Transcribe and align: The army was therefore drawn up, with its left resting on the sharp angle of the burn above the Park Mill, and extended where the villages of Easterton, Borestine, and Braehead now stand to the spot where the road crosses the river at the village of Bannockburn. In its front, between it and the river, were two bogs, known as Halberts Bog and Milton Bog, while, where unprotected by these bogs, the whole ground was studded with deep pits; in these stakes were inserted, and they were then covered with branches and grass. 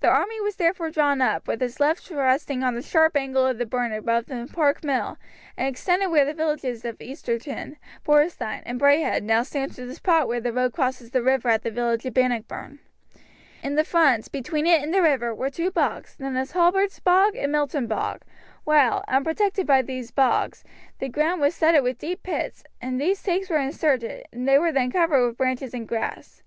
The 0.00 0.08
army 0.08 0.38
was 0.42 0.56
therefore 0.56 0.90
drawn 0.90 1.22
up, 1.22 1.48
with 1.48 1.62
its 1.62 1.80
left 1.80 2.10
resting 2.10 2.62
on 2.62 2.74
the 2.74 2.82
sharp 2.82 3.16
angle 3.16 3.46
of 3.46 3.56
the 3.56 3.64
burn 3.64 3.90
above 3.94 4.26
the 4.26 4.46
Park 4.52 4.84
Mill, 4.84 5.16
and 5.56 5.66
extended 5.66 6.08
where 6.10 6.26
the 6.26 6.34
villages 6.34 6.84
of 6.84 7.00
Easterton, 7.00 7.78
Borestine, 8.04 8.62
and 8.66 8.78
Braehead 8.78 9.22
now 9.22 9.42
stand 9.42 9.72
to 9.76 9.86
the 9.86 9.94
spot 9.94 10.28
where 10.28 10.42
the 10.42 10.52
road 10.52 10.74
crosses 10.74 11.10
the 11.12 11.22
river 11.22 11.48
at 11.48 11.62
the 11.62 11.70
village 11.70 12.04
of 12.04 12.12
Bannockburn. 12.12 12.80
In 13.62 13.78
its 13.78 13.88
front, 13.88 14.30
between 14.30 14.66
it 14.66 14.82
and 14.82 14.92
the 14.92 15.00
river, 15.00 15.34
were 15.34 15.48
two 15.48 15.70
bogs, 15.70 16.16
known 16.18 16.36
as 16.36 16.50
Halberts 16.52 17.00
Bog 17.00 17.34
and 17.34 17.50
Milton 17.50 17.86
Bog, 17.86 18.20
while, 18.64 19.02
where 19.06 19.16
unprotected 19.16 19.66
by 19.66 19.80
these 19.80 20.10
bogs, 20.10 20.64
the 20.98 21.06
whole 21.06 21.12
ground 21.12 21.40
was 21.40 21.54
studded 21.54 21.82
with 21.82 21.96
deep 21.96 22.22
pits; 22.22 22.62
in 22.82 22.98
these 22.98 23.18
stakes 23.18 23.48
were 23.48 23.56
inserted, 23.56 24.26
and 24.34 24.46
they 24.46 24.58
were 24.58 24.70
then 24.70 24.92
covered 24.92 25.24
with 25.26 25.38
branches 25.38 25.72
and 25.72 25.88
grass. 25.88 26.42